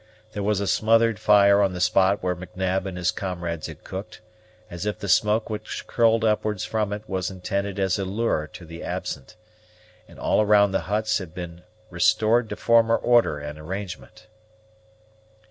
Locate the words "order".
12.97-13.37